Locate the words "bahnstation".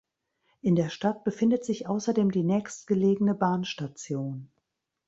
3.35-4.49